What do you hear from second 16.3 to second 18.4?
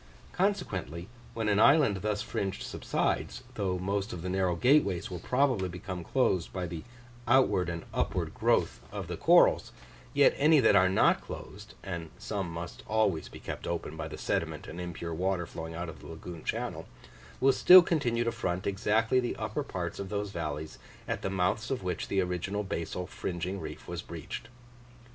channel) will still continue to